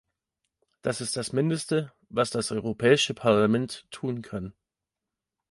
Das 0.81 0.99
ist 0.99 1.15
das 1.15 1.31
Mindeste, 1.31 1.93
was 2.09 2.31
das 2.31 2.51
Europäische 2.51 3.13
Parlament 3.13 3.85
tun 3.91 4.23
kann. 4.23 4.55